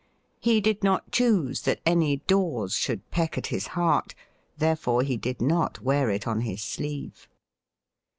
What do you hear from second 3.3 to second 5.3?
at his heart. Therefore he